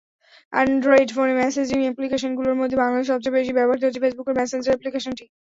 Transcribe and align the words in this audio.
Android 0.53 1.09
ফোনে 1.15 1.33
messaging 1.39 1.79
অ্যাপ্লিকেশনগুলোর 1.83 2.59
মধ্যে 2.61 2.79
বাংলাদেশে 2.81 3.11
সবচেয়ে 3.11 3.35
বেশি 3.37 3.51
ব্যবহৃত 3.57 3.83
হচ্ছে 3.85 4.03
ফেসবুকের 4.03 4.37
মেসেঞ্জার 4.39 4.73
অ্যাপ্লিকেশনটি। 4.73 5.25